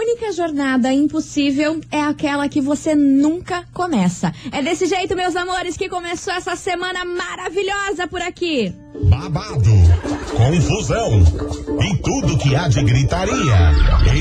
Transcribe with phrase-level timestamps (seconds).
[0.00, 4.32] única jornada impossível é aquela que você nunca começa.
[4.50, 8.74] É desse jeito, meus amores, que começou essa semana maravilhosa por aqui.
[9.04, 9.70] Babado,
[10.34, 11.22] confusão
[11.82, 13.72] e tudo que há de gritaria.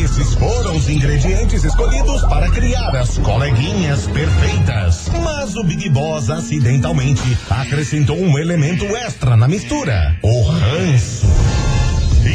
[0.04, 5.08] Esses foram os ingredientes escolhidos para criar as coleguinhas perfeitas.
[5.24, 11.39] Mas o Big Boss acidentalmente acrescentou um elemento extra na mistura: o ranço.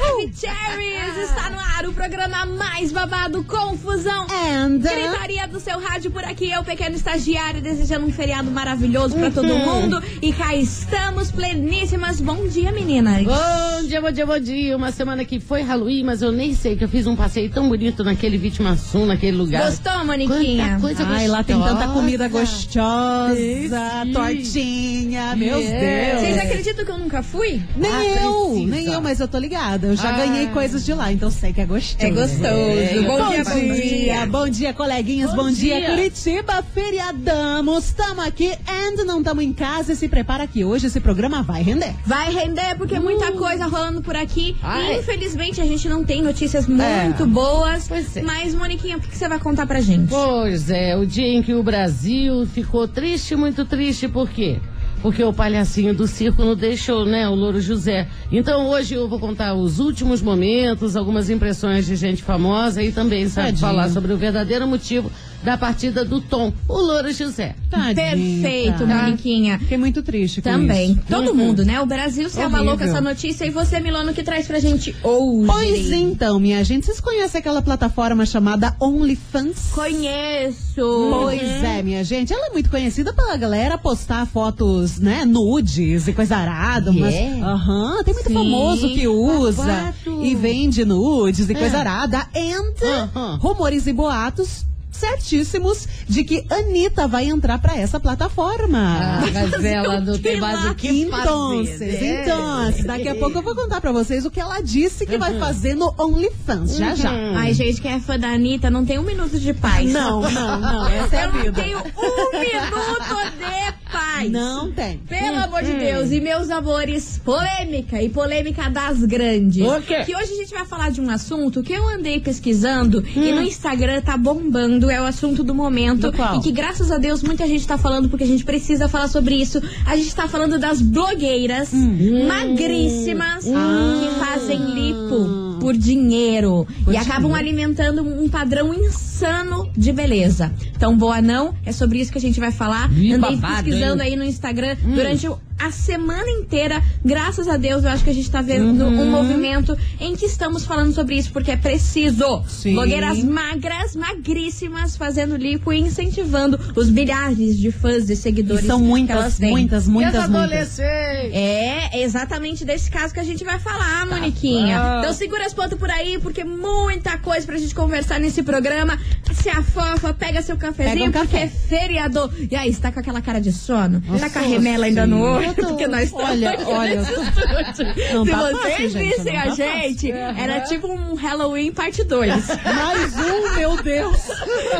[0.00, 1.30] queridos Maravicheries!
[1.30, 4.26] Está no ar o programa mais babado, Confusão.
[4.30, 4.78] And?
[4.78, 9.48] Gritaria do seu rádio por aqui, eu, pequeno estagiário, desejando um feriado maravilhoso pra todo
[9.48, 10.02] mundo.
[10.22, 12.20] E cá estamos, pleníssimas.
[12.20, 13.24] Bom dia, meninas.
[13.24, 14.76] Bom dia, bom dia, bom dia.
[14.76, 17.68] Uma semana que foi Halloween, mas eu nem sei que eu fiz um passeio tão
[17.68, 19.66] bonito naquele Vítima Sul, naquele lugar.
[19.66, 20.78] Gostou, Moniquinha?
[20.80, 23.34] Quanta coisa Ai, lá tem tanta comida gostosa.
[23.34, 24.12] gostosa, Sim.
[24.12, 26.10] tortinha, meu É.
[26.10, 26.20] Deus.
[26.20, 27.60] Vocês acreditam que eu nunca fui?
[27.76, 28.70] Nem Ah, eu, precisa.
[28.70, 29.89] nem eu, mas eu tô ligada.
[29.90, 30.12] Eu já Ah.
[30.12, 32.06] ganhei coisas de lá, então sei que é gostoso.
[32.06, 33.02] É gostoso.
[33.06, 34.26] Bom, Bom, dia, bom dia.
[34.26, 35.80] bom dia, coleguinhas, bom, Bom dia.
[35.80, 35.90] dia.
[35.90, 41.00] Curitiba, feriadamos, tamo aqui and não tamo em casa e se prepara que hoje esse
[41.00, 41.92] programa vai render.
[42.06, 44.56] Vai render porque é muita coisa rolando por aqui.
[44.62, 44.94] Ai.
[44.94, 47.26] E infelizmente a gente não tem notícias muito É.
[47.26, 47.88] boas.
[47.88, 48.22] Pois é.
[48.22, 50.08] Mas, Moniquinha, o que que você vai contar pra gente?
[50.08, 54.58] Pois é, o dia em que o Brasil ficou triste, muito triste, por quê?
[55.02, 58.06] Porque o palhacinho do circo não deixou, né, o Louro José.
[58.30, 63.28] Então hoje eu vou contar os últimos momentos, algumas impressões de gente famosa e também,
[63.28, 63.60] sabe, Tadinho.
[63.60, 65.10] falar sobre o verdadeiro motivo
[65.42, 67.54] da partida do Tom, o Louro José.
[67.70, 69.02] Tadinha, Perfeito, tá?
[69.04, 69.58] Moniquinha.
[69.58, 70.92] Fiquei muito triste com Também.
[70.92, 71.00] isso.
[71.08, 71.36] Todo Uhum.
[71.36, 71.80] mundo, né?
[71.80, 75.46] O Brasil se abalou com essa notícia e você, Milano, que traz pra gente hoje.
[75.46, 79.70] Pois então, minha gente, vocês conhecem aquela plataforma chamada OnlyFans?
[79.72, 81.10] Conheço.
[81.22, 82.32] Pois é, minha gente.
[82.32, 86.92] Ela é muito conhecida pela galera postar fotos, né, nudes e coisa arada.
[86.92, 87.40] Mas, É?
[87.40, 90.24] aham, tem muito Sim, famoso que usa babado.
[90.24, 92.26] e vende nudes e coisa arada.
[92.34, 94.64] And rumores e boatos
[95.00, 98.98] certíssimos de que Anitta vai entrar pra essa plataforma.
[99.00, 102.00] Ah, mas ela não tem mais o que Então, fazer.
[102.00, 102.22] né?
[102.22, 105.38] então, daqui a pouco eu vou contar pra vocês o que ela disse que vai
[105.38, 107.10] fazer no OnlyFans, já já.
[107.36, 109.90] Ai, gente, quem é fã da Anitta não tem um minuto de paz.
[109.90, 111.62] Não, não, não, essa é a Eu não vida.
[111.62, 113.72] tenho um minuto de
[114.20, 114.30] paz.
[114.30, 114.98] Não tem.
[114.98, 116.10] Pelo amor de Deus.
[116.10, 119.66] E meus amores, polêmica e polêmica das grandes.
[119.66, 120.04] O quê?
[120.04, 123.42] Que hoje a gente vai falar de um assunto que eu andei pesquisando e no
[123.42, 126.10] Instagram tá bombando, é o assunto do momento.
[126.10, 126.36] Do qual?
[126.36, 129.34] E que graças a Deus muita gente tá falando porque a gente precisa falar sobre
[129.34, 129.60] isso.
[129.86, 138.02] A gente tá falando das blogueiras magríssimas que fazem lipo por dinheiro e acabam alimentando
[138.02, 140.52] um padrão insano de beleza.
[140.74, 142.90] Então, boa não, é sobre isso que a gente vai falar.
[142.92, 144.10] Ih, Andei babado, pesquisando hein?
[144.12, 146.82] aí no Instagram durante o- a semana inteira.
[147.04, 150.64] Graças a Deus, eu acho que a gente tá vendo um movimento em que estamos
[150.64, 152.42] falando sobre isso, porque é preciso.
[152.48, 152.74] Sim.
[152.74, 158.78] Blogueiras magras, magríssimas, fazendo lipo e incentivando os milhares de fãs e E seguidores são
[158.78, 159.50] que elas muitas, têm.
[159.50, 160.34] muitas, E as muitas, muitas.
[160.42, 161.34] adolescentes?
[161.34, 164.78] É exatamente desse caso que a gente vai falar, Moniquinha.
[164.78, 164.98] bom.
[165.00, 168.98] Então segura as pontas por aí, porque muita coisa pra gente conversar nesse programa.
[169.32, 171.44] Se afofa, pega seu cafezinho, Pega um porque café.
[171.44, 172.32] é feriador.
[172.50, 174.00] E aí, você tá com aquela cara de sono?
[174.00, 175.49] tá Nossa, com a remela ainda no olho?
[175.50, 178.14] Eu tô- Porque nós estamos olha, aqui olha, estúdio.
[178.14, 182.04] Não Se tá vocês fácil, gente, vissem não a gente, era tipo um Halloween parte
[182.04, 182.32] 2.
[182.74, 184.16] Mais um, meu Deus.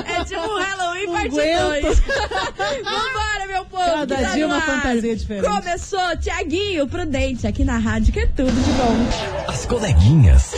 [0.06, 1.82] É tipo um Halloween Não parte aguento.
[1.82, 2.00] 2.
[2.00, 3.84] Vambora, meu povo.
[3.84, 5.46] Cada tá dia uma fantasia diferente.
[5.48, 9.46] Começou, Tiaguinho Prudente, aqui na rádio, que é tudo de bom.
[9.48, 10.54] As coleguinhas.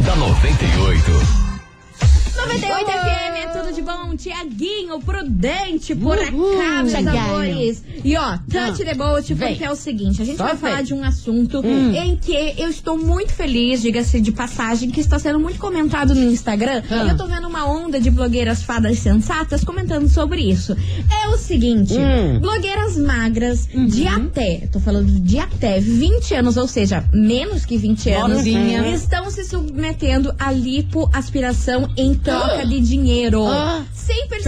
[0.00, 1.47] da 98.
[2.48, 4.16] 98 FM, é tudo de bom.
[4.16, 6.60] Tiaguinho Prudente, por Uhul.
[6.60, 7.24] acá, meus Tiaguinho.
[7.24, 7.84] amores.
[8.04, 9.64] E ó, touch the boat, porque Vem.
[9.64, 10.60] é o seguinte, a gente Só vai vem.
[10.70, 15.18] falar de um assunto em que eu estou muito feliz, diga-se de passagem, que está
[15.18, 16.82] sendo muito comentado no Instagram.
[16.90, 17.04] Ah.
[17.04, 20.76] E eu tô vendo uma onda de blogueiras fadas sensatas comentando sobre isso.
[21.24, 22.40] É o seguinte, Hum.
[22.40, 28.10] blogueiras magras de até, tô falando de até 20 anos, ou seja, menos que 20
[28.10, 28.88] anos, Novinha.
[28.88, 33.46] estão se submetendo a lipoaspiração em troca de dinheiro.
[33.46, 33.82] Ah.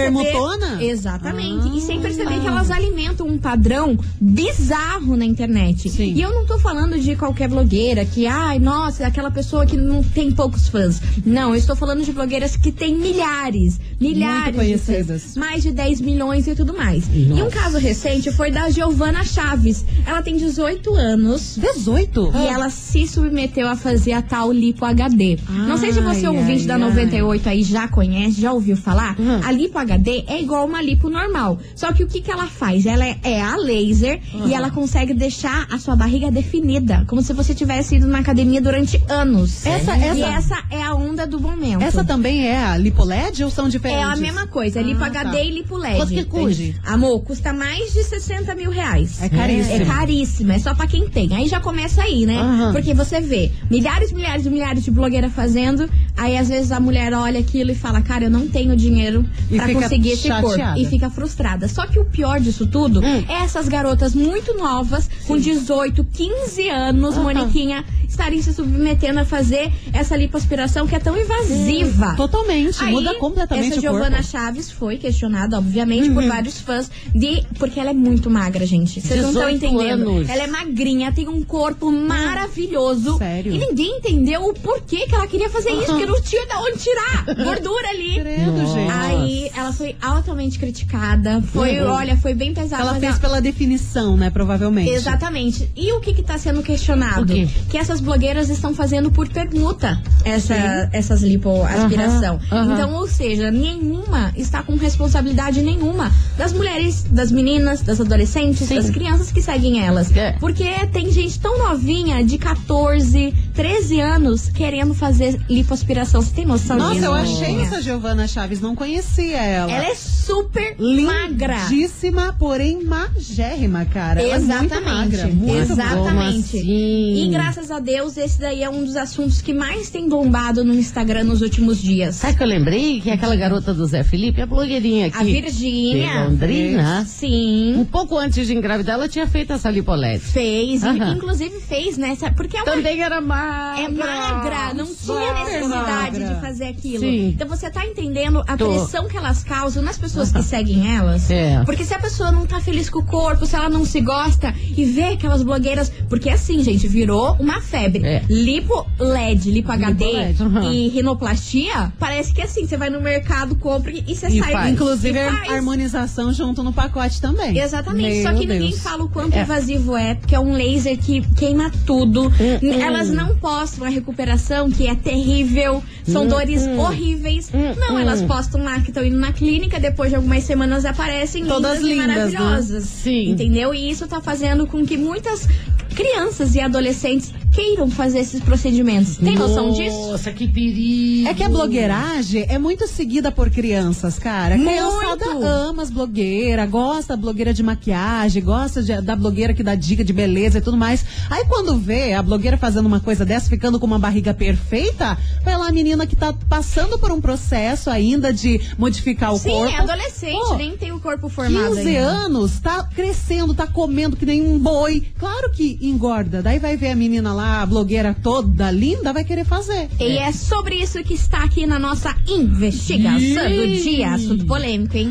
[0.00, 0.30] Perceber.
[0.30, 0.82] Permutona?
[0.82, 1.76] Exatamente.
[1.76, 5.88] E sem perceber que elas alimentam um padrão bizarro na internet.
[5.88, 6.14] Sim.
[6.14, 9.76] E eu não tô falando de qualquer blogueira que, ai, nossa, é aquela pessoa que
[9.76, 11.00] não tem poucos fãs.
[11.24, 15.36] Não, eu estou falando de blogueiras que têm milhares, milhares Muito de fãs, conhecidas.
[15.36, 17.04] mais de 10 milhões e tudo mais.
[17.12, 19.84] E um caso recente foi da Giovana Chaves.
[20.06, 21.58] Ela tem 18 anos.
[21.58, 22.32] 18?
[22.34, 25.38] E ela se submeteu a fazer a tal lipo HD.
[25.48, 26.80] Não sei se você, Ai, ouvinte ai, da ai.
[26.80, 29.16] 98 aí, já conhece, já ouviu falar.
[29.44, 31.58] A lipo HD é igual uma lipo normal.
[31.74, 32.86] Só que o que, que ela faz?
[32.86, 37.04] Ela é, é a laser e ela consegue deixar a sua barriga definida.
[37.06, 39.64] Como se você tivesse ido na academia durante anos.
[39.66, 41.82] Essa- E essa- é a onda do momento.
[41.82, 44.04] Essa também é a lipoled ou são É diferentes?
[44.12, 45.42] a mesma coisa, lipo Ah, HD tá.
[45.44, 45.96] e lipo LED.
[45.96, 46.62] Quanto que custa?
[46.84, 49.20] Amor, custa mais de 60 mil reais.
[49.22, 49.74] É caríssimo.
[49.74, 51.34] É caríssimo, é só pra quem tem.
[51.34, 52.38] Aí já começa aí, né?
[52.38, 52.72] Aham.
[52.72, 57.12] Porque você vê milhares, milhares e milhares de blogueiras fazendo, aí às vezes a mulher
[57.14, 59.24] olha aquilo e fala, cara, eu não tenho dinheiro
[59.54, 60.50] pra fica conseguir esse corpo.
[60.50, 60.78] chateada.
[60.78, 61.68] E fica frustrada.
[61.68, 63.24] Só que o pior disso tudo Hum.
[63.28, 69.72] é essas garotas muito novas, com 18, 15 anos, Moniquinha, estarem se submetendo a fazer
[69.92, 72.14] essa lipoaspiração que é tão invasiva.
[72.16, 74.24] Totalmente, Aí, muda completamente essa o Giovana corpo.
[74.24, 79.00] Chaves foi questionada, obviamente, por vários fãs, de porque ela é muito magra, gente.
[79.00, 80.10] Vocês não estão 18 entendendo.
[80.10, 80.28] anos.
[80.28, 83.16] Ela é magrinha, tem um corpo maravilhoso.
[83.18, 83.52] Sério?
[83.52, 86.78] E ninguém entendeu o porquê que ela queria fazer isso, porque não tinha de onde
[86.78, 88.14] tirar gordura ali.
[88.14, 88.90] Credo, gente.
[88.90, 89.49] Aí
[89.80, 91.40] foi altamente criticada.
[91.40, 92.82] Foi, olha, foi bem pesado.
[92.82, 94.90] Ela fez pela definição, né, provavelmente.
[94.90, 95.70] Exatamente.
[95.74, 97.32] E o que que tá sendo questionado?
[97.70, 100.54] Que essas blogueiras estão fazendo por permuta essa,
[100.92, 102.38] essas lipoaspiração.
[102.52, 102.74] Aham, aham.
[102.74, 108.74] Então, ou seja, nenhuma está com responsabilidade nenhuma das mulheres, das meninas, das adolescentes, Sim.
[108.74, 110.14] das crianças que seguem elas.
[110.14, 110.32] É.
[110.32, 116.20] Porque tem gente tão novinha, de 14, 13 anos, querendo fazer lipoaspiração.
[116.20, 117.06] Você tem noção Nossa, disso?
[117.06, 119.69] eu achei essa Giovana Chaves, não conhecia ela.
[119.70, 121.56] Ela é super magra.
[121.68, 124.22] Lindíssima, porém magérrima, cara.
[124.22, 124.84] Ela é muito Exatamente.
[124.84, 126.58] magra, muito Exatamente.
[126.58, 127.24] Assim?
[127.24, 130.74] E graças a Deus, esse daí é um dos assuntos que mais tem bombado no
[130.74, 132.16] Instagram nos últimos dias.
[132.16, 133.00] Sabe que eu lembrei?
[133.00, 135.18] Que é aquela garota do Zé Felipe, a blogueirinha aqui.
[135.18, 136.24] A Virgínia.
[136.24, 137.04] Londrina.
[137.06, 137.74] Sim.
[137.76, 140.24] Um pouco antes de engravidar, ela tinha feito essa lipolete.
[140.24, 142.16] Fez, inclusive fez, né?
[142.36, 143.82] Porque é uma Também era magra.
[143.84, 146.34] É magra, não tinha necessidade magra.
[146.34, 147.00] de fazer aquilo.
[147.00, 147.28] Sim.
[147.28, 148.68] Então você tá entendendo a Tô.
[148.68, 151.28] pressão que elas causam nas pessoas que seguem elas?
[151.40, 151.62] É.
[151.64, 154.52] Porque se a pessoa não tá feliz com o corpo, se ela não se gosta
[154.76, 155.90] e vê aquelas blogueiras.
[156.08, 158.04] Porque assim, gente, virou uma febre.
[158.04, 158.22] É.
[158.28, 160.72] Lipo LED, lipo HD LED, uhum.
[160.72, 164.52] e rinoplastia, parece que assim, você vai no mercado, compra e você E sai.
[164.52, 164.72] faz.
[164.72, 165.50] Inclusive, e a faz.
[165.50, 167.56] harmonização junto no pacote também.
[167.58, 168.82] Exatamente, Meu só que ninguém Deus.
[168.82, 172.28] fala o quanto invasivo é, porque é um laser que queima tudo.
[172.28, 177.50] Hum, Elas não postam a recuperação, que é terrível, Hum, são dores horríveis.
[177.78, 179.49] não, elas postam lá que estão indo na clínica,
[179.80, 182.38] depois de algumas semanas aparecem Todas lindas, e lindas, né?
[182.38, 182.84] maravilhosas.
[182.84, 183.30] Sim.
[183.30, 183.74] Entendeu?
[183.74, 185.48] E isso tá fazendo com que muitas
[185.94, 189.16] crianças e adolescentes queiram fazer esses procedimentos.
[189.16, 190.10] Tem noção disso?
[190.12, 191.28] Nossa, que perigo.
[191.28, 194.54] É que a blogueiragem é muito seguida por crianças, cara.
[194.54, 194.70] A Muito.
[194.70, 199.74] criançada ama as blogueiras, gosta da blogueira de maquiagem, gosta de- da blogueira que dá
[199.74, 201.04] dica de beleza e tudo mais.
[201.28, 205.56] Aí quando vê a blogueira fazendo uma coisa dessa, ficando com uma barriga perfeita, vai
[205.56, 209.74] lá a menina que tá passando por um processo ainda de modificar o Sim, corpo.
[209.74, 212.00] é adolescente, Pô, nem tem o corpo formado 15 ainda.
[212.08, 215.04] anos, tá crescendo, tá comendo que nem um boi.
[215.18, 216.42] Claro que engorda.
[216.42, 219.88] Daí vai ver a menina lá, a blogueira toda linda, vai querer fazer.
[219.98, 224.12] E é sobre isso que está aqui na nossa investigação do dia.
[224.14, 225.10] Assunto polêmico, hein?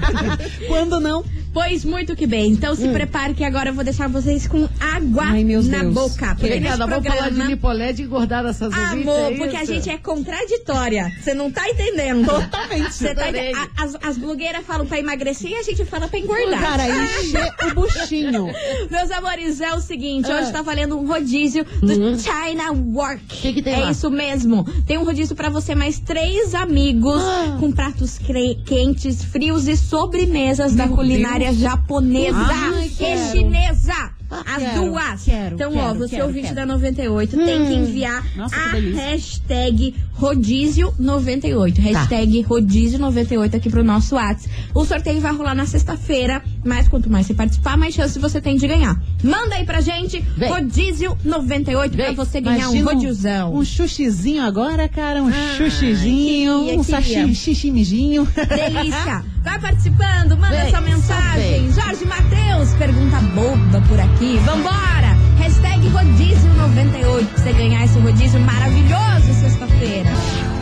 [0.68, 1.24] Quando não?
[1.52, 2.52] Pois muito que bem.
[2.52, 5.94] Então se prepare que agora eu vou deixar vocês com água Ai, meu na Deus.
[5.94, 6.34] boca.
[6.34, 7.50] Porque nesse Obrigada, vamos falar de programa...
[7.50, 11.12] lipolé de engordar essas Amor, é porque a gente é contraditória.
[11.22, 12.26] Você não tá entendendo.
[12.26, 12.92] Totalmente.
[12.94, 16.60] Você tá a- as, as blogueiras falam pra emagrecer e a gente fala pra engordar.
[16.60, 16.84] Cara,
[17.20, 18.46] encher o buchinho.
[18.90, 20.40] Meus amores, é o seguinte, Ah.
[20.40, 23.24] hoje tá valendo um rodízio do China Work.
[23.26, 23.90] Que que tem é lá?
[23.90, 24.64] isso mesmo.
[24.86, 27.56] Tem um rodízio pra você mais três amigos Ah.
[27.60, 28.18] com pratos
[28.64, 33.30] quentes, frios e sobremesas da culinária japonesa Ai, e quero.
[33.32, 34.10] chinesa.
[34.46, 35.24] As Quero, duas.
[35.24, 39.02] quero, então, ó, você quero, ouvinte da 98 tem que enviar Nossa, que a delícia.
[39.02, 41.78] hashtag rodízio98.
[41.78, 44.48] Hashtag rodízio98 aqui pro nosso WhatsApp.
[44.74, 48.56] O sorteio vai rolar na sexta-feira, mas quanto mais você participar, mais chance você tem
[48.56, 48.98] de ganhar.
[49.22, 50.50] Manda aí pra gente, Vem.
[50.50, 52.14] rodízio98 pra Vem.
[52.14, 53.54] você ganhar um Imagina rodiozão.
[53.54, 55.22] Um xuxizinho agora, cara.
[55.22, 56.64] Um Ah, xuxizinho.
[56.84, 58.26] queria, um xiximijinho.
[58.34, 59.24] Delícia!
[59.42, 61.72] Vai participando, manda Vem, sua mensagem.
[61.72, 64.36] Jorge Matheus, pergunta boba por aqui.
[64.44, 65.16] Vambora!
[65.38, 70.10] Hashtag rodízio98 pra você ganhar esse rodízio maravilhoso sexta-feira.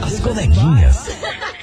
[0.03, 0.97] As coleguinhas.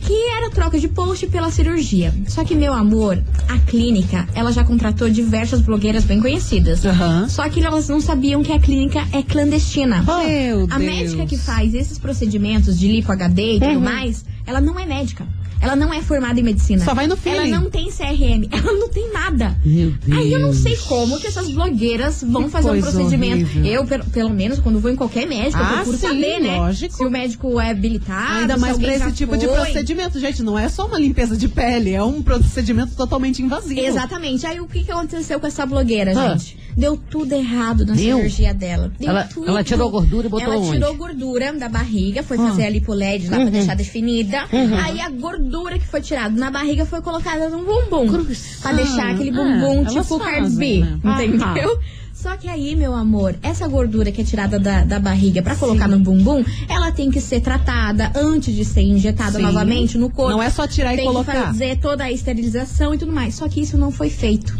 [0.00, 2.12] Que era troca de post pela cirurgia.
[2.26, 6.84] Só que, meu amor, a clínica, ela já contratou diversas blogueiras bem conhecidas.
[6.84, 7.28] Aham.
[7.28, 10.02] Só que elas não sabiam que a clínica é clandestina.
[10.02, 10.90] Meu A Deus.
[10.90, 13.80] médica que faz esses procedimentos de lipo HD e tudo Uhum.
[13.80, 15.26] mais, ela não é médica.
[15.60, 16.82] Ela não é formada em medicina.
[16.84, 17.50] Só vai no Ela feeling.
[17.50, 18.48] não tem CRM.
[18.50, 19.56] Ela não tem nada.
[19.64, 20.18] Meu Deus.
[20.18, 23.42] Aí eu não sei como que essas blogueiras vão Que fazer um procedimento.
[23.44, 23.64] horrível.
[23.66, 26.56] Eu, pelo, pelo menos, quando vou em qualquer médico, eu Ah, procuro sim, saber, né?
[26.56, 26.94] lógico.
[26.96, 28.40] Se o médico é habilitado.
[28.40, 29.54] Ainda mais pra esse tipo de foi.
[29.54, 30.42] procedimento, gente.
[30.42, 33.80] Não é só uma limpeza de pele, é um procedimento totalmente invasivo.
[33.80, 34.46] Exatamente.
[34.46, 36.28] Aí o que, que aconteceu com essa blogueira, Ah.
[36.38, 36.58] gente?
[36.76, 38.16] Deu tudo errado na Deu?
[38.18, 38.92] cirurgia dela.
[38.98, 39.48] Deu Ela- tudo.
[39.48, 40.72] ela tirou gordura e botou Ela onde?
[40.72, 43.42] tirou gordura da barriga, foi fazer a lipoled lá Uhum.
[43.44, 44.38] pra deixar definida.
[44.84, 48.08] Aí a gordura que foi tirada na barriga foi colocada no bumbum.
[48.08, 48.58] Cruz.
[48.62, 50.98] Pra deixar aquele Ah, bumbum tipo Cardi né?
[51.26, 51.78] Entendeu?
[52.12, 55.88] Só que aí, meu amor, essa gordura que é tirada da, da barriga pra colocar
[55.88, 59.42] no bumbum, ela tem que ser tratada antes de ser injetada Sim.
[59.42, 60.32] novamente no corpo.
[60.32, 61.32] Não é só tirar e tem colocar.
[61.32, 63.36] que fazer toda a esterilização e tudo mais.
[63.36, 64.54] Só que isso não foi feito.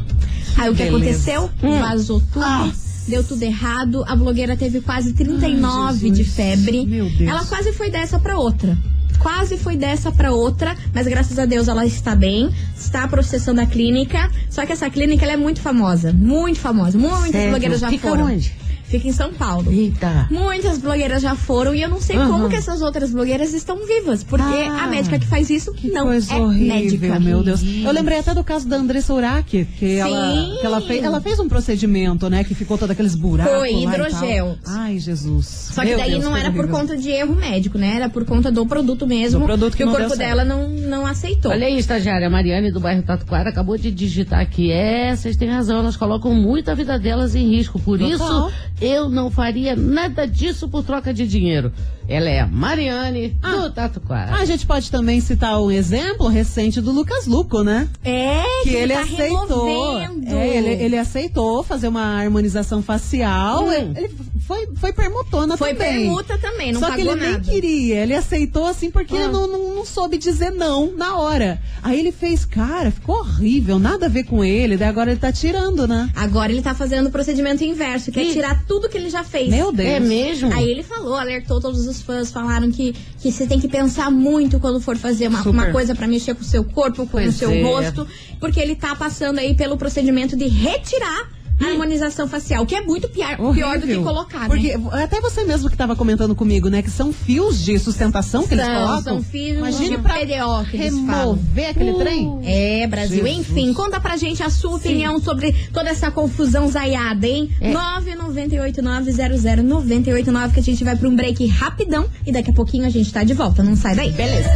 [0.56, 0.96] Aí o que Beleza.
[0.96, 1.50] aconteceu?
[1.80, 2.40] Vazou tudo.
[2.40, 2.90] Nossa.
[3.08, 4.04] Deu tudo errado.
[4.06, 6.34] A blogueira teve quase 39 de Jesus.
[6.36, 6.86] febre.
[6.86, 7.28] Meu Deus.
[7.30, 8.76] Ela quase foi dessa pra outra.
[9.18, 13.66] Quase foi dessa pra outra, mas graças a Deus ela está bem, está processando a
[13.66, 14.30] clínica.
[14.48, 16.96] Só que essa clínica é muito famosa, muito famosa.
[16.96, 17.50] Muitas Sério?
[17.50, 18.26] blogueiras já Fica foram.
[18.26, 18.50] onde?
[18.90, 19.70] Fica em São Paulo.
[19.72, 20.26] Eita.
[20.30, 22.28] Muitas blogueiras já foram e eu não sei Aham.
[22.28, 25.88] como que essas outras blogueiras estão vivas, porque Ah, a médica que faz isso Que
[25.90, 27.20] não coisa é horrível, médica.
[27.20, 27.60] meu Deus.
[27.62, 29.44] Eu lembrei até do caso da Andressa Urach,
[29.78, 30.56] que, ela, Sim.
[30.60, 32.42] que ela, fez, ela fez um procedimento, né?
[32.42, 33.52] Que ficou todo aqueles buracos.
[33.54, 34.56] Foi, hidrogel.
[34.66, 35.46] Ai, Jesus.
[35.72, 37.94] Só que Meu daí Deus, não era por conta de erro médico, né?
[37.94, 39.38] Era por conta do produto mesmo.
[39.40, 41.52] Do produto que o não corpo dela não, não aceitou.
[41.52, 42.26] Olha aí, estagiária.
[42.26, 44.72] A Mariane do bairro Tatuquara acabou de digitar aqui.
[44.72, 45.78] É, vocês têm razão.
[45.78, 47.78] Elas colocam muito a vida delas em risco.
[47.78, 48.14] Por Total.
[48.14, 51.72] isso, eu não faria nada disso por troca de dinheiro.
[52.08, 54.32] Ela é a Mariane do Tatuquara.
[54.34, 57.88] Ah, a gente pode também citar um exemplo recente do Lucas Luco, né?
[58.04, 60.00] É, Que ele tá aceitou.
[60.00, 63.64] É, ele, ele aceitou fazer uma harmonização facial.
[63.64, 63.92] Hum.
[63.96, 64.10] Ele
[64.50, 66.00] foi, foi permutona Foi também.
[66.06, 67.44] permuta também, não Só que ele nem nada.
[67.44, 69.20] queria, ele aceitou assim porque Ah.
[69.20, 71.62] ele não, não, não soube dizer não na hora.
[71.84, 75.30] Aí ele fez, cara, ficou horrível, nada a ver com ele, daí agora ele tá
[75.30, 76.10] tirando, né?
[76.16, 79.48] Agora ele tá fazendo o procedimento inverso, que é tirar tudo que ele já fez.
[79.50, 79.88] Meu Deus.
[79.88, 80.52] É mesmo?
[80.52, 84.58] Aí ele falou, alertou todos os fãs, falaram que, que você tem que pensar muito
[84.58, 85.50] quando for fazer uma, Super.
[85.50, 87.62] uma coisa pra mexer com o seu corpo, com o seu é.
[87.62, 88.04] rosto,
[88.40, 93.36] porque ele tá passando aí pelo procedimento de retirar harmonização facial, que é muito pior,
[93.52, 95.02] pior do que colocar, Porque né?
[95.04, 96.82] até você mesmo que estava comentando comigo, né?
[96.82, 99.02] Que são fios de sustentação que eles São, colocam.
[99.02, 102.40] são fios Imagine de pra PDO que eles remover aquele trem.
[102.44, 103.24] É, Brasil.
[103.26, 103.48] Jesus.
[103.50, 107.50] Enfim, conta pra gente a sua opinião sobre toda essa confusão zaiada, hein?
[107.60, 107.72] É.
[107.72, 113.12] 998900989 que a gente vai pra um break rapidão e daqui a pouquinho a gente
[113.12, 113.62] tá de volta.
[113.62, 114.10] Não sai daí.
[114.12, 114.50] Beleza.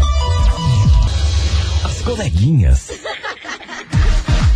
[1.84, 2.88] As coleguinhas.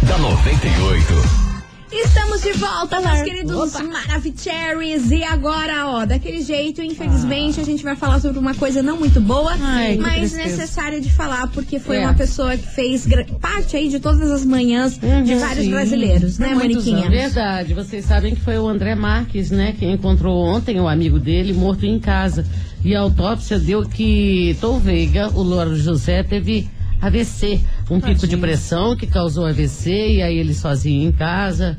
[0.02, 1.47] da 98.
[1.90, 5.10] Estamos de volta, meus queridos Maravicheries.
[5.10, 9.20] E agora, ó, daquele jeito, infelizmente, a gente vai falar sobre uma coisa não muito
[9.20, 10.56] boa, Ai, mas tristeza.
[10.56, 12.00] necessário de falar, porque foi É.
[12.00, 13.06] uma pessoa que fez
[13.40, 15.70] parte aí de todas as manhãs de Uhum, vários sim.
[15.70, 16.98] brasileiros, Por né, Moniquinha?
[17.06, 17.10] anos.
[17.10, 21.52] Verdade, vocês sabem que foi o André Marques, né, que encontrou ontem o amigo dele
[21.54, 22.44] morto em casa.
[22.84, 26.68] E a autópsia deu que Tom Veiga, o Louro José, teve
[27.00, 31.76] AVC, um pico de pressão que causou AVC, e aí ele sozinho em casa.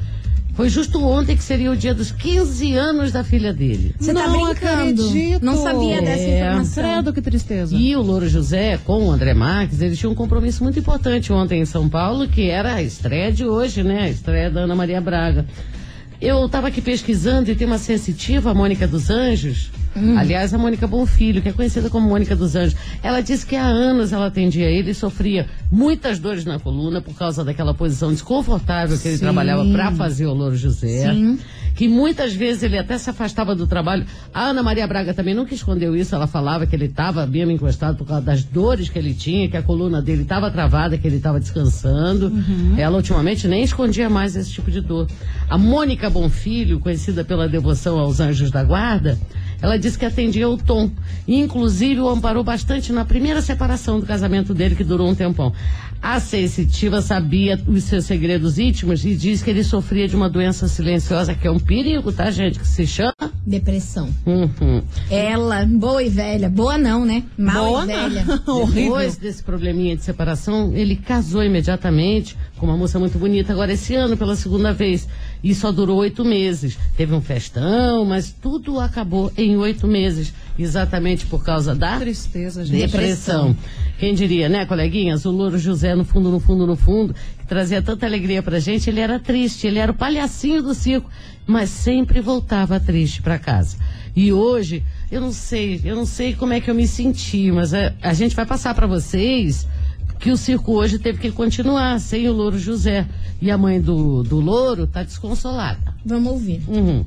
[0.55, 3.95] Foi justo ontem que seria o dia dos 15 anos da filha dele.
[3.97, 5.01] Você tá Não brincando?
[5.03, 5.45] acredito.
[5.45, 6.37] Não sabia dessa É.
[6.41, 6.83] informação.
[6.83, 7.73] Credo, que tristeza.
[7.75, 11.61] E o Louro José, com o André Marques, eles tinham um compromisso muito importante ontem
[11.61, 14.01] em São Paulo, que era a estreia de hoje, né?
[14.03, 15.45] A estreia da Ana Maria Braga.
[16.21, 19.71] Eu estava aqui pesquisando e tem uma sensitiva, a Mônica dos Anjos.
[20.17, 22.75] Aliás, a Mônica Bonfilho, que é conhecida como Mônica dos Anjos.
[23.01, 27.13] Ela disse que há anos ela atendia ele e sofria muitas dores na coluna por
[27.15, 29.23] causa daquela posição desconfortável que ele Sim.
[29.23, 31.11] trabalhava para fazer o Louro José.
[31.11, 31.39] Sim.
[31.75, 34.05] Que muitas vezes ele até se afastava do trabalho.
[34.33, 36.13] A Ana Maria Braga também nunca escondeu isso.
[36.13, 39.57] Ela falava que ele estava mesmo encostado por causa das dores que ele tinha, que
[39.57, 42.31] a coluna dele estava travada, que ele estava descansando.
[42.77, 45.07] Ela ultimamente nem escondia mais esse tipo de dor.
[45.49, 49.17] A Mônica Bonfilho, conhecida pela devoção aos anjos da guarda,
[49.61, 50.89] ela disse que atendia o Tom.
[51.27, 55.53] E, inclusive, o amparou bastante na primeira separação do casamento dele, que durou um tempão.
[56.01, 60.65] A sensitiva sabia os seus segredos íntimos e diz que ele sofria de uma doença
[60.67, 62.57] silenciosa, que é um perigo, tá, gente?
[62.57, 63.13] Que se chama.
[63.45, 64.09] Depressão.
[64.25, 64.81] Uhum.
[65.09, 66.49] Ela, boa e velha.
[66.49, 67.23] Boa não, né?
[67.37, 68.09] Mal Boa e não.
[68.09, 68.25] velha.
[68.73, 73.93] Depois desse probleminha de separação, ele casou imediatamente com uma moça muito bonita, agora esse
[73.93, 75.07] ano pela segunda vez.
[75.43, 76.77] E só durou oito meses.
[76.97, 80.33] Teve um festão, mas tudo acabou em oito meses.
[80.57, 82.81] Exatamente por causa da Tristeza, gente.
[82.81, 83.55] depressão.
[83.97, 85.23] Quem diria, né, coleguinhas?
[85.25, 88.89] O Louro José, no fundo, no fundo, no fundo, que trazia tanta alegria pra gente,
[88.89, 91.09] ele era triste, ele era o palhacinho do circo,
[91.47, 93.77] mas sempre voltava triste pra casa.
[94.15, 97.73] E hoje, eu não sei, eu não sei como é que eu me senti, mas
[97.73, 99.65] a, a gente vai passar pra vocês
[100.19, 103.07] que o circo hoje teve que continuar sem o Louro José.
[103.41, 105.79] E a mãe do, do Louro tá desconsolada.
[106.05, 106.61] Vamos ouvir.
[106.67, 107.05] Uhum.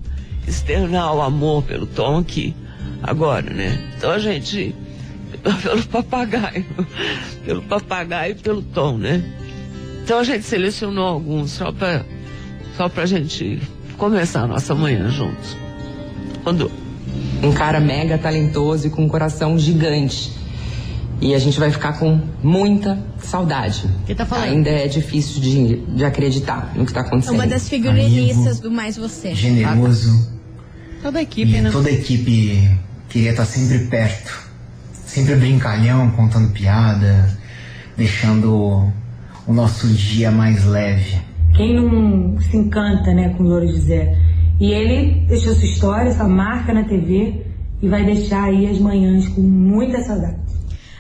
[0.49, 2.55] externar o amor pelo Tom aqui,
[3.03, 3.93] agora, né?
[3.97, 4.75] Então a gente,
[5.63, 6.65] pelo papagaio,
[7.45, 9.23] pelo papagaio e pelo Tom, né?
[10.03, 12.05] Então a gente selecionou alguns só pra,
[12.77, 13.61] só pra gente
[13.99, 15.57] começar a nossa manhã juntos.
[16.43, 16.71] Quando
[17.43, 20.42] um cara mega talentoso e com um coração gigante.
[21.23, 23.89] E a gente vai ficar com muita saudade.
[24.07, 24.49] Quem tá falando?
[24.51, 27.35] Ainda é difícil de, de acreditar no que tá É acontecendo.
[27.37, 29.33] uma das figurinistas do Mais Você.
[29.33, 30.29] generoso.
[31.01, 31.71] Toda a equipe, E né?
[31.71, 32.69] toda a equipe
[33.09, 34.51] queria estar sempre perto.
[35.07, 37.29] Sempre brincalhão, contando piada,
[37.97, 38.91] deixando
[39.47, 41.21] o nosso dia mais leve.
[41.55, 44.19] Quem não se encanta, né, com o Louro José?
[44.59, 47.43] E ele deixou sua história, sua marca na TV
[47.81, 50.37] e vai deixar aí as manhãs com muita saudade.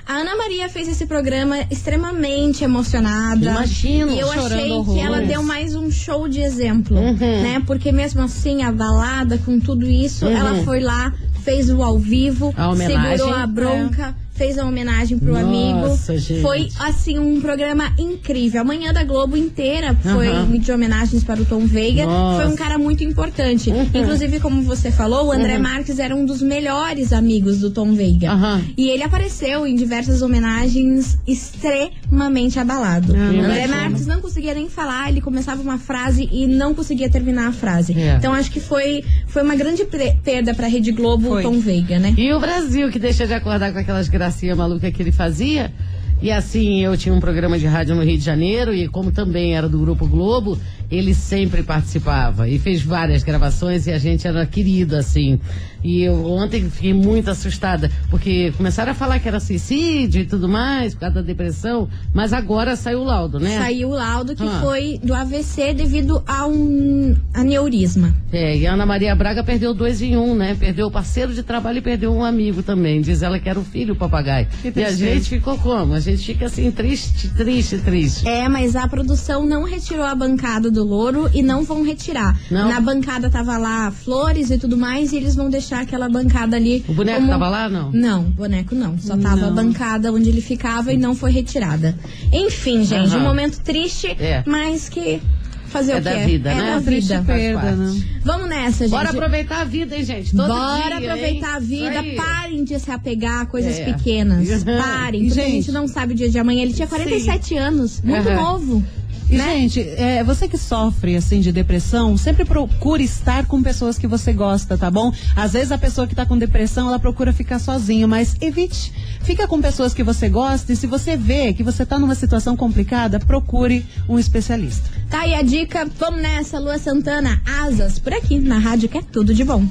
[0.05, 3.51] A Ana Maria fez esse programa extremamente emocionada.
[3.51, 5.03] Imagino, E eu achei que horrores.
[5.05, 7.15] ela deu mais um show de exemplo, Uhum.
[7.17, 7.63] né?
[7.67, 10.33] Porque mesmo assim, abalada com tudo isso, Uhum.
[10.37, 11.13] ela foi lá,
[11.45, 14.15] fez o ao vivo, A segurou a bronca.
[14.35, 16.21] Fez a homenagem pro Nossa, amigo.
[16.21, 16.41] gente.
[16.41, 18.63] Foi, assim, um programa incrível.
[18.63, 20.59] A manhã da Globo inteira foi Aham.
[20.59, 22.07] de homenagens para o Tom Veiga.
[22.07, 22.43] Nossa.
[22.43, 23.71] Foi um cara muito importante.
[23.71, 23.89] Uhum.
[23.95, 28.31] Inclusive, como você falou, o André Marques era um dos melhores amigos do Tom Veiga.
[28.77, 33.15] E ele apareceu em diversas homenagens extremamente abalado.
[33.15, 33.67] Ah, o André.
[33.67, 37.93] Marques não conseguia nem falar, ele começava uma frase e não conseguia terminar a frase.
[37.99, 38.17] É.
[38.17, 39.85] Então acho que foi, foi uma grande
[40.23, 41.41] perda pra Rede Globo Foi.
[41.41, 42.15] o Tom Veiga, né?
[42.17, 45.73] E o Brasil, que deixa de acordar com aquelas gracinhas malucas que ele fazia.
[46.21, 49.57] E assim, eu tinha um programa de rádio no Rio de Janeiro, e como também
[49.57, 50.57] era do Grupo Globo,
[50.93, 52.49] ele sempre participava.
[52.49, 55.41] E fez várias gravações, e a gente era querido, assim.
[55.83, 60.49] E eu ontem fiquei muito assustada, porque começaram a falar que era suicídio e tudo
[60.49, 63.59] mais, por causa da depressão, mas agora saiu o laudo, né?
[63.59, 64.61] Saiu o laudo que Ah.
[64.63, 68.15] foi do AVC devido a um aneurisma.
[68.33, 70.55] É, e a Ana Maria Braga perdeu dois em um, né?
[70.59, 73.01] Perdeu o parceiro de trabalho e perdeu um amigo também.
[73.01, 74.47] Diz ela que era o filho, o papagaio.
[74.65, 75.95] E a gente ficou como?
[75.95, 78.29] A gente fica assim, triste, triste, triste.
[78.29, 82.39] É, mas a produção não retirou a bancada do louro e não vão retirar.
[82.51, 82.69] Não?
[82.69, 86.85] Na bancada tava lá flores e tudo mais, e eles vão deixar aquela bancada ali.
[86.89, 87.91] O boneco como- tava lá, não?
[87.93, 88.99] Não, boneco não.
[88.99, 89.55] Só tava a Não.
[89.55, 91.97] bancada onde ele ficava e não foi retirada.
[92.33, 93.19] Enfim, gente, Aham.
[93.19, 94.43] um momento triste, É.
[94.47, 95.21] mas que.
[95.67, 96.27] Fazer É o da quê?
[96.27, 96.75] vida, é né?
[96.75, 97.23] da Triste vida.
[97.25, 98.03] perda, né?
[98.23, 98.91] Vamos nessa, gente.
[98.91, 100.37] Bora aproveitar a vida, hein, gente?
[100.37, 101.55] Todo Bora dia, aproveitar hein?
[101.55, 103.85] a vida, parem de se apegar a coisas É.
[103.87, 104.47] pequenas.
[104.51, 104.65] Uhum.
[104.77, 106.61] Parem, porque a gente- gente não sabe o dia de amanhã.
[106.61, 108.35] Ele tinha 47 anos, muito Uhum.
[108.37, 108.85] novo.
[109.33, 109.61] E, né?
[109.61, 114.33] gente, é, você que sofre, assim, de depressão, sempre procure estar com pessoas que você
[114.33, 115.13] gosta, tá bom?
[115.35, 118.93] Às vezes a pessoa que tá com depressão, ela procura ficar sozinho, mas evite.
[119.23, 122.57] Fica com pessoas que você gosta e se você vê que você tá numa situação
[122.57, 124.91] complicada, procure um especialista.
[125.09, 129.03] Tá aí a dica, vamos nessa, Lua Santana, asas, por aqui na rádio que é
[129.03, 129.65] tudo de bom.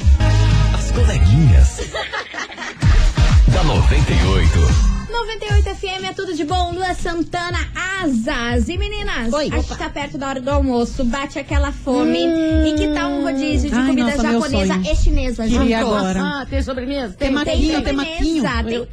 [0.74, 1.82] As coleguinhas.
[3.54, 5.01] da 98.
[5.12, 7.60] 98 FM é tudo de bom, Lua Santana,
[8.02, 8.70] asas.
[8.70, 9.50] E meninas, Oi.
[9.52, 12.20] a gente tá perto da hora do almoço, bate aquela fome.
[12.20, 15.74] E que tal um rodízio de Ai, comida nossa, japonesa e chinesa juntos?
[15.74, 16.22] agora.
[16.22, 17.14] Ah, tem sobremesa?
[17.14, 18.42] Tem Tem maquinho, tem maquinho.
[18.42, 18.86] sobremesa, tem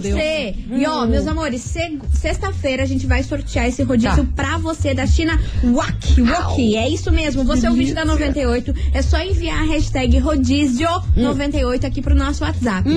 [0.02, 0.54] Fê.
[0.70, 4.32] E ó, meus amores, se- sexta-feira a gente vai sortear esse rodízio Tá.
[4.44, 6.76] pra você da China Wak Wok.
[6.76, 11.86] É isso mesmo, você é ouvinte da 98, é só enviar a hashtag rodízio 98
[11.86, 12.88] aqui pro nosso WhatsApp.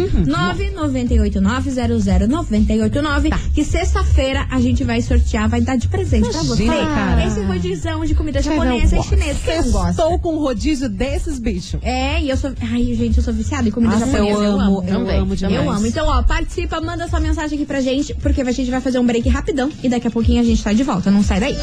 [2.65, 6.63] 998900989, que sexta-feira a gente vai sortear, vai dar de presente pra você.
[6.63, 7.25] Imagina, cara.
[7.25, 9.39] Esse rodizão de comida japonesa e chinesa.
[9.43, 9.89] Quem não gosta?
[9.91, 11.79] Estou com um rodízio desses bichos.
[11.83, 12.51] É, e eu sou.
[12.61, 14.43] Ai, gente, eu sou viciada em comida Nossa, japonesa.
[14.43, 15.55] eu amo, eu também, amo demais.
[15.55, 15.85] Eu amo.
[15.85, 19.05] Então, ó, participa, manda sua mensagem aqui pra gente, porque a gente vai fazer um
[19.05, 21.09] break rapidão e daqui a pouquinho a gente tá de volta.
[21.11, 21.55] Não sai daí.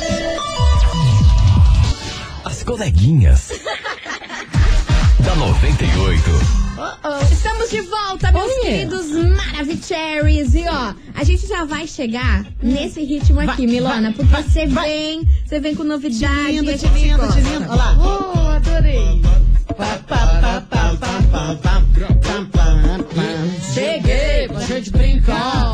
[2.44, 3.50] As coleguinhas.
[5.20, 6.65] da 98.
[7.32, 8.60] Estamos de volta, meus Oi.
[8.60, 10.54] queridos Maravicheries.
[10.54, 15.58] E ó, a gente já vai chegar nesse ritmo aqui, Milona, porque você vem, você
[15.58, 16.52] vem com novidade.
[16.52, 17.64] Lindo, e gente lindo, de lindo.
[17.70, 17.98] Olha lá.
[17.98, 19.22] Oh, adorei.
[23.72, 25.72] Cheguei pra gente brincar.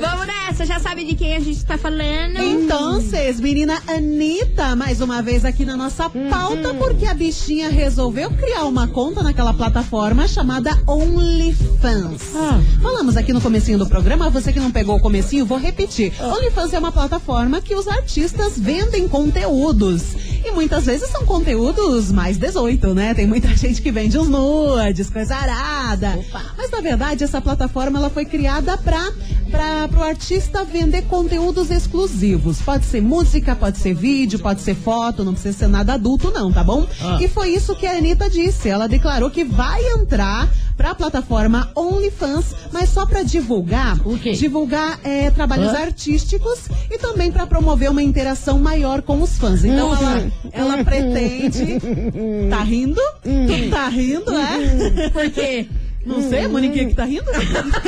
[0.00, 0.26] Vamos
[0.62, 2.38] nessa, já sabe de quem a gente tá falando?
[2.38, 8.30] Então, vocês, menina Anitta, mais uma vez aqui na nossa pauta, porque a bichinha resolveu
[8.30, 12.32] criar uma conta naquela plataforma chamada OnlyFans.
[12.80, 16.12] Falamos aqui no comecinho do programa, você que não pegou o comecinho, vou repetir.
[16.20, 20.02] OnlyFans é uma plataforma que os artistas vendem conteúdos.
[20.44, 23.14] E muitas vezes são conteúdos mais 18, né?
[23.14, 26.18] Tem muita gente que vende uns nudes, coisa arada.
[26.56, 29.12] Mas na verdade, essa plataforma ela foi criada pra,
[29.50, 32.60] pra, pro artista vender conteúdos exclusivos.
[32.62, 36.50] Pode ser música, pode ser vídeo, pode ser foto, não precisa ser nada adulto, não,
[36.50, 36.86] tá bom?
[37.20, 38.68] E foi isso que a Anitta disse.
[38.68, 44.32] Ela declarou que vai entrar pra plataforma OnlyFans, mas só pra divulgar, O quê?
[44.32, 45.78] divulgar é, trabalhos Hã?
[45.82, 49.64] artísticos e também pra promover uma interação maior com os fãs.
[49.64, 49.96] Então Uhum.
[49.96, 51.78] ela, ela pretende.
[52.48, 53.00] Tá rindo?
[53.22, 55.08] Tu tá rindo, é?
[55.12, 55.68] Por quê?
[56.04, 57.24] Não sei, a Moniquinha que tá rindo?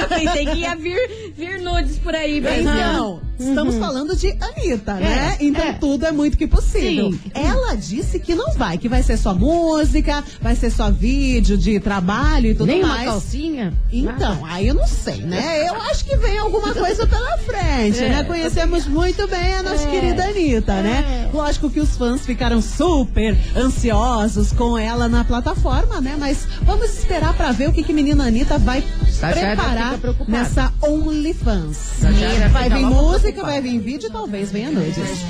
[0.08, 5.36] Pensei que ia vir, vir nudes por aí, mas Então, estamos falando de Anitta, né?
[5.40, 5.72] É, Então é.
[5.72, 7.10] tudo é muito que possível.
[7.10, 7.20] Sim.
[7.34, 11.80] Ela disse que não vai, que vai ser só música, vai ser só vídeo de
[11.80, 13.08] trabalho e tudo Nem uma mais.
[13.08, 13.72] calcinha?
[13.92, 15.68] Então, aí eu não sei, né?
[15.68, 18.08] Eu acho que vem alguma coisa pela frente, É.
[18.10, 18.24] né?
[18.24, 21.30] Conhecemos muito bem a nossa querida Anitta, né?
[21.32, 26.16] Lógico que os fãs ficaram super ansiosos com ela na plataforma, né?
[26.18, 28.84] Mas vamos esperar pra ver o que, que menina Anitta vai
[29.18, 32.00] Tatiana preparar nessa OnlyFans.
[32.52, 35.24] Vai vir música, vai vir vídeo, talvez venha nudes.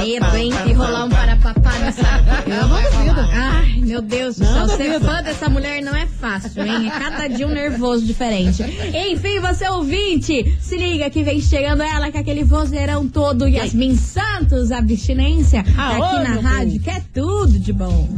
[0.00, 0.50] medo, hein?
[0.64, 2.00] Se rolar um parapapá nessa.
[2.48, 3.20] Eu não duvido.
[3.30, 4.76] Ai, meu Deus do Não céu.
[4.78, 6.88] Ser fã dessa mulher não é fácil, hein?
[6.88, 8.62] É cada dia um nervoso diferente.
[8.62, 13.46] Enfim, você ouvinte, se liga que vem chegando ela com aquele vozeirão todo.
[13.46, 18.08] Yasmin Santos, abstinência, aqui na rádio, que é tudo de bom.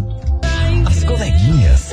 [0.87, 1.91] As coleguinhas.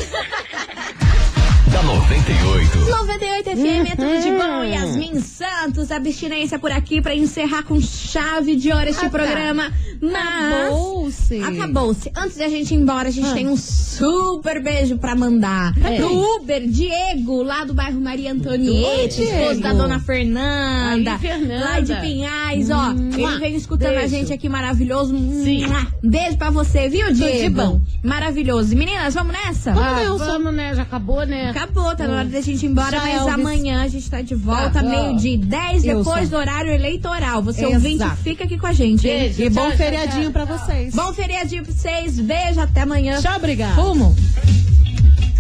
[1.74, 2.78] Da 98.
[2.80, 4.64] 98 FM é tudo de bom.
[4.64, 9.18] Yasmin Santos, abstinência por aqui pra encerrar com chave de ouro este Ah, tá.
[9.18, 9.72] programa.
[10.02, 10.64] Mas.
[10.64, 11.44] Acabou-se.
[11.44, 12.12] Acabou-se.
[12.16, 13.34] Antes de a gente ir embora, a gente Ah.
[13.34, 15.74] tem um super beijo pra mandar.
[15.84, 15.98] É.
[16.00, 18.88] Do Uber, Diego, lá do bairro Maria Antonieta,
[19.22, 21.14] Oi, esposo da dona Fernanda.
[21.14, 21.66] Aí, Fernanda.
[21.66, 22.92] Lá de Pinhais, ó.
[22.92, 24.10] Ele vem escutando a Beijo.
[24.16, 25.16] gente aqui maravilhoso.
[25.44, 25.66] Sim.
[26.04, 27.56] Beijo pra você, viu, de Diego?
[27.56, 27.82] bom.
[28.04, 28.76] Maravilhoso.
[28.76, 29.72] Meninas, vamos nessa?
[29.74, 30.26] Vamos, Ah, Nelson.
[30.26, 30.76] vamos, né?
[30.76, 31.50] Já acabou, né?
[31.50, 31.63] Acabou.
[31.64, 33.34] Acabou, tá na hora da gente ir embora, Tchau, mas Elvis.
[33.34, 34.84] amanhã a gente tá de volta, Tá.
[34.84, 37.42] meio-dia e 10, Eu depois do horário eleitoral.
[37.44, 37.76] Você Exato.
[37.76, 39.20] ouvinte, fica aqui com a gente, hein?
[39.20, 39.42] Beijo.
[39.44, 40.32] E bom Tchau, feriadinho tchau.
[40.32, 40.94] pra vocês.
[40.94, 43.22] Bom feriadinho pra vocês, beijo, até amanhã.
[43.22, 43.76] Tchau, obrigada.
[43.76, 44.16] Fumo.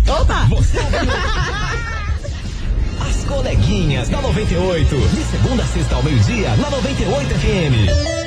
[0.07, 0.45] Opa!
[0.49, 0.77] Você?
[3.01, 4.95] As coleguinhas da 98.
[4.95, 8.22] De segunda a sexta ao meio-dia, na 98 FM.